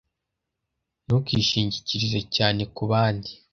Ntukishingikirize 1.05 2.19
cyane 2.35 2.61
kubandi 2.75 3.31